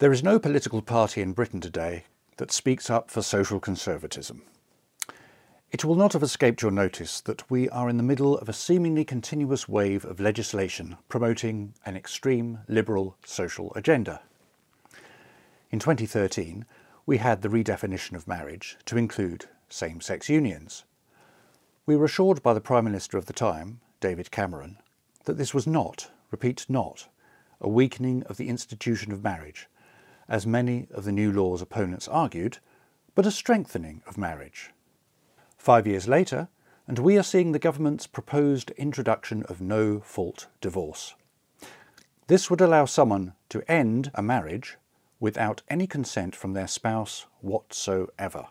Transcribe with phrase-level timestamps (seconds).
[0.00, 2.04] There is no political party in Britain today
[2.38, 4.40] that speaks up for social conservatism.
[5.72, 8.54] It will not have escaped your notice that we are in the middle of a
[8.54, 14.22] seemingly continuous wave of legislation promoting an extreme liberal social agenda.
[15.70, 16.64] In 2013,
[17.04, 20.84] we had the redefinition of marriage to include same-sex unions.
[21.84, 24.78] We were assured by the Prime Minister of the time, David Cameron,
[25.26, 27.08] that this was not, repeat not,
[27.60, 29.68] a weakening of the institution of marriage,
[30.30, 32.58] as many of the new law's opponents argued,
[33.14, 34.70] but a strengthening of marriage.
[35.58, 36.48] Five years later,
[36.86, 41.14] and we are seeing the government's proposed introduction of no-fault divorce.
[42.28, 44.78] This would allow someone to end a marriage
[45.18, 48.46] without any consent from their spouse whatsoever.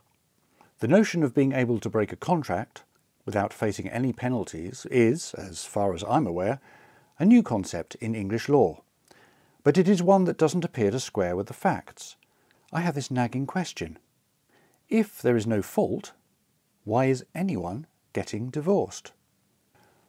[0.79, 2.83] The notion of being able to break a contract
[3.25, 6.59] without facing any penalties is, as far as I'm aware,
[7.17, 8.83] a new concept in English law
[9.63, 12.15] but it is one that doesn't appear to square with the facts.
[12.71, 13.97] I have this nagging question.
[14.87, 16.13] If there is no fault,
[16.83, 19.11] why is anyone getting divorced?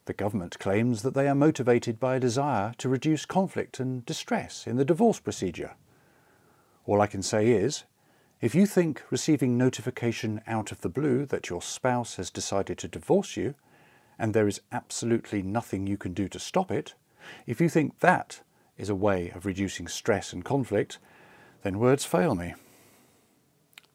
[0.07, 4.67] The government claims that they are motivated by a desire to reduce conflict and distress
[4.67, 5.73] in the divorce procedure.
[6.87, 7.85] All I can say is,
[8.41, 12.89] if you think receiving notification out of the blue that your spouse has decided to
[12.89, 13.55] divorce you,
[14.19, 16.95] and there is absolutely nothing you can do to stop it,
[17.47, 18.41] if you think that
[18.81, 20.99] is a way of reducing stress and conflict,
[21.63, 22.55] then words fail me.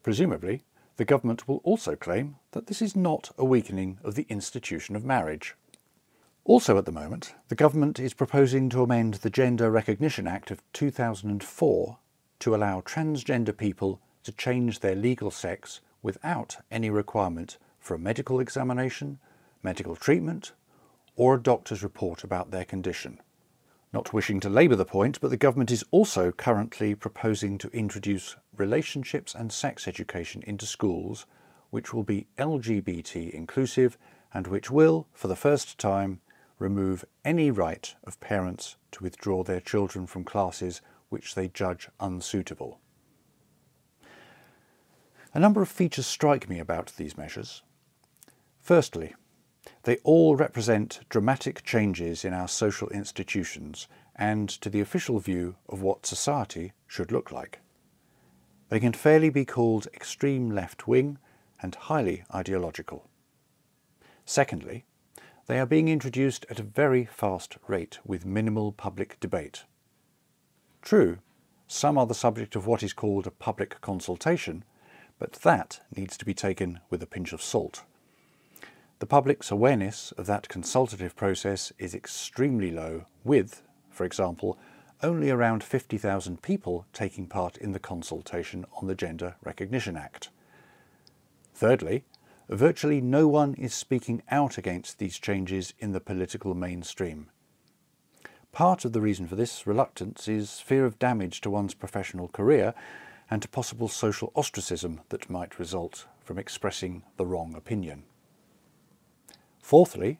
[0.03, 0.63] Presumably,
[0.97, 5.03] the government will also claim that this is not a weakening of the institution of
[5.03, 5.55] marriage.
[6.43, 10.61] Also at the moment, the government is proposing to amend the Gender Recognition Act of
[10.73, 11.97] 2004
[12.39, 18.39] to allow transgender people to change their legal sex without any requirement for a medical
[18.39, 19.17] examination,
[19.63, 20.51] medical treatment,
[21.15, 23.19] or a doctor's report about their condition.
[23.95, 28.35] Not wishing to labour the point, but the government is also currently proposing to introduce
[28.57, 31.25] relationships and sex education into schools,
[31.69, 33.97] which will be LGBT inclusive
[34.33, 36.19] and which will, for the first time,
[36.59, 42.81] remove any right of parents to withdraw their children from classes which they judge unsuitable.
[45.33, 47.63] A number of features strike me about these measures.
[48.59, 49.15] Firstly,
[49.83, 55.81] they all represent dramatic changes in our social institutions and to the official view of
[55.81, 57.59] what society should look like.
[58.69, 61.17] They can fairly be called extreme left-wing
[61.61, 63.07] and highly ideological.
[64.25, 64.85] Secondly,
[65.47, 69.65] they are being introduced at a very fast rate with minimal public debate.
[70.81, 71.19] True,
[71.67, 74.63] some are the subject of what is called a public consultation,
[75.19, 77.83] but that needs to be taken with a pinch of salt.
[78.99, 84.57] The public's awareness of that consultative process is extremely low with, for example,
[85.03, 90.29] only around 50,000 people taking part in the consultation on the Gender Recognition Act.
[91.53, 92.05] Thirdly,
[92.47, 97.29] virtually no one is speaking out against these changes in the political mainstream.
[98.53, 102.73] Part of the reason for this reluctance is fear of damage to one's professional career
[103.29, 108.03] and to possible social ostracism that might result from expressing the wrong opinion.
[109.65, 110.19] Fourthly,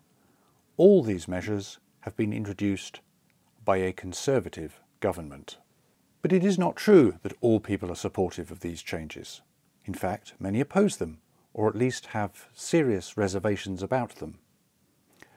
[0.76, 3.02] all these measures have been introduced
[3.64, 5.60] by a Conservative government.
[6.24, 9.44] But it is not true that all people are supportive of these changes.
[9.86, 11.20] In fact, many oppose them,
[11.54, 14.40] or at least have serious reservations about them.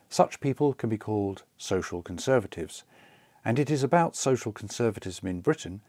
[0.08, 2.84] Such people can be called social conservatives,
[3.44, 5.82] and it is about social conservatism in Britain,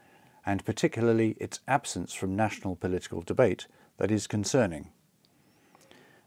[0.46, 4.90] and particularly its absence from national political debate, that is concerning.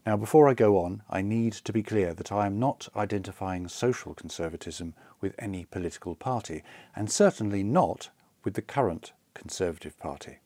[0.05, 3.69] Now, before I go on, I need to be clear that I am not identifying
[3.69, 6.65] social conservatism with any political party,
[6.97, 8.11] and certainly not
[8.43, 10.39] with the current Conservative Party.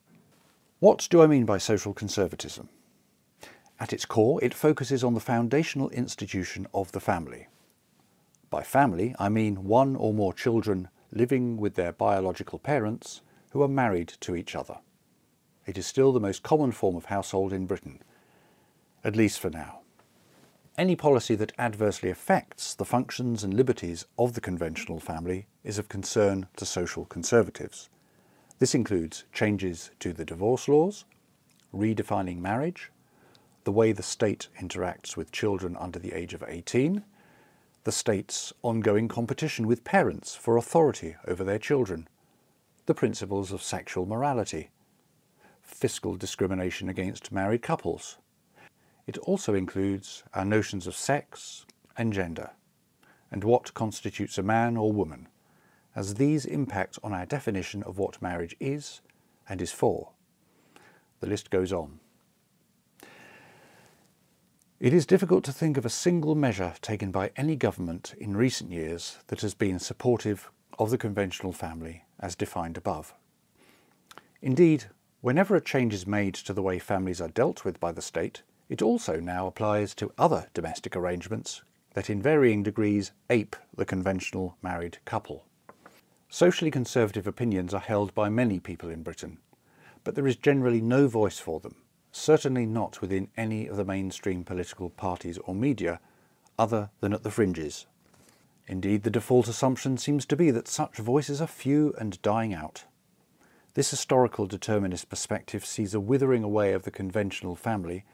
[0.79, 2.69] What do I mean by social conservatism?
[3.81, 7.47] At its core, it focuses on the foundational institution of the family.
[8.51, 13.69] By family, I mean one or more children living with their biological parents who are
[13.69, 14.79] married to each other.
[15.67, 18.03] It is still the most common form of household in Britain,
[19.07, 19.79] at least for now.
[20.77, 25.89] Any policy that adversely affects the functions and liberties of the conventional family is of
[25.89, 27.89] concern to social conservatives.
[28.59, 31.05] This includes changes to the divorce laws,
[31.73, 32.91] redefining marriage,
[33.63, 37.05] the way the state interacts with children under the age of 18,
[37.85, 42.09] the state's ongoing competition with parents for authority over their children,
[42.87, 44.71] the principles of sexual morality,
[45.63, 48.19] fiscal discrimination against married couples,
[49.07, 51.65] it also includes our notions of sex
[51.97, 52.51] and gender,
[53.31, 55.29] and what constitutes a man or woman,
[55.95, 59.01] as these impact on our definition of what marriage is
[59.49, 60.11] and is for.
[61.21, 62.01] The list goes on.
[64.79, 68.71] It is difficult to think of a single measure taken by any government in recent
[68.71, 73.15] years that has been supportive of the conventional family as defined above.
[74.43, 74.85] Indeed,
[75.23, 78.43] whenever a change is made to the way families are dealt with by the state,
[78.69, 81.63] it also now applies to other domestic arrangements
[81.95, 85.47] that in varying degrees ape the conventional married couple.
[86.29, 89.39] Socially conservative opinions are held by many people in Britain,
[90.05, 91.77] but there is generally no voice for them,
[92.13, 96.01] certainly not within any of the mainstream political parties or media,
[96.59, 97.87] other than at the fringes.
[98.67, 102.85] Indeed, the default assumption seems to be that such voices are few and dying out.
[103.75, 108.05] This historical determinist perspective sees a withering away of the conventional family,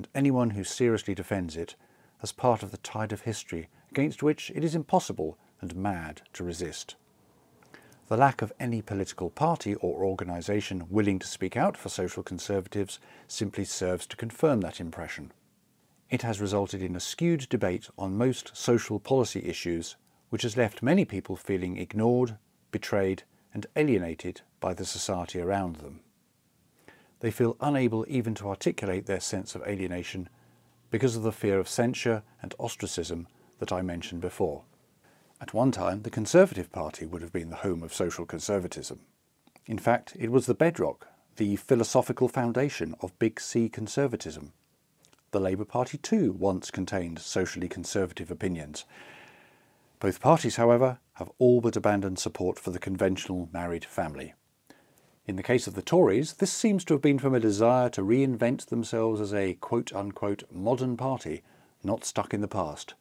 [0.00, 1.76] and anyone who seriously defends it
[2.22, 6.42] as part of the tide of history against which it is impossible and mad to
[6.42, 6.96] resist.
[8.08, 12.98] The lack of any political party or organisation willing to speak out for social conservatives
[13.28, 15.32] simply serves to confirm that impression.
[16.08, 19.96] It has resulted in a skewed debate on most social policy issues,
[20.30, 22.38] which has left many people feeling ignored,
[22.70, 26.00] betrayed, and alienated by the society around them.
[27.20, 30.28] They feel unable even to articulate their sense of alienation
[30.90, 33.28] because of the fear of censure and ostracism
[33.58, 34.64] that I mentioned before.
[35.40, 39.00] At one time, the Conservative Party would have been the home of social conservatism.
[39.66, 44.52] In fact, it was the bedrock, the philosophical foundation of Big C conservatism.
[45.30, 48.84] The Labour Party too once contained socially conservative opinions.
[50.00, 54.34] Both parties, however, have all but abandoned support for the conventional married family.
[55.30, 58.02] In the case of the Tories, this seems to have been from a desire to
[58.02, 61.44] reinvent themselves as a quote unquote modern party,
[61.84, 62.94] not stuck in the past.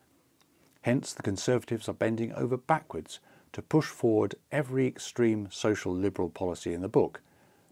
[0.84, 3.20] Hence, the Conservatives are bending over backwards
[3.54, 7.22] to push forward every extreme social liberal policy in the book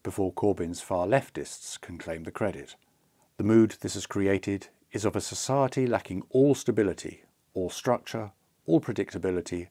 [0.02, 2.76] before Corbyn's far leftists can claim the credit.
[3.38, 8.32] The mood this has created is of a society lacking all stability, all structure,
[8.66, 9.68] all predictability,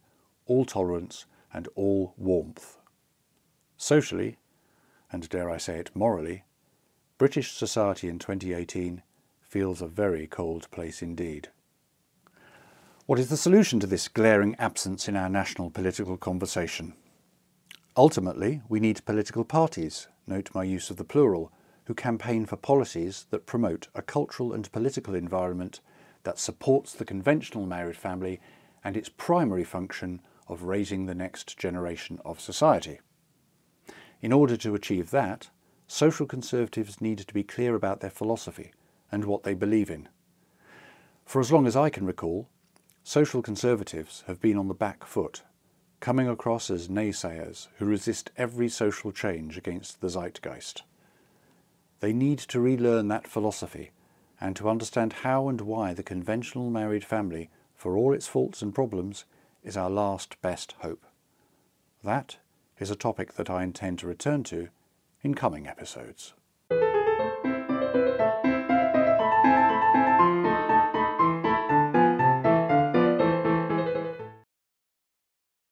[0.46, 2.76] all tolerance, and all warmth.
[3.76, 4.38] Socially,
[5.10, 6.44] and dare I say it morally,
[7.18, 9.02] British society in 2018
[9.40, 11.48] feels a very cold place indeed.
[13.06, 16.94] What is the solution to this glaring absence in our national political conversation?
[17.96, 21.52] Ultimately, we need political parties, note my use of the plural,
[21.84, 25.80] who campaign for policies that promote a cultural and political environment
[26.24, 28.40] that supports the conventional married family
[28.82, 32.98] and its primary function of raising the next generation of society.
[34.26, 35.50] In order to achieve that,
[35.86, 38.72] social conservatives need to be clear about their philosophy
[39.12, 40.08] and what they believe in.
[41.24, 42.48] For as long as I can recall,
[43.04, 45.42] social conservatives have been on the back foot,
[46.00, 50.82] coming across as naysayers who resist every social change against the zeitgeist.
[52.00, 53.92] They need to relearn that philosophy
[54.40, 58.74] and to understand how and why the conventional married family, for all its faults and
[58.74, 59.24] problems,
[59.62, 61.06] is our last best hope.
[62.02, 62.38] That
[62.78, 64.68] is a topic that I intend to return to
[65.22, 66.34] in coming episodes.